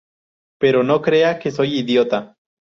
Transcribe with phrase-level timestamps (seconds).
[0.59, 2.33] Pero no crea que soy idiota.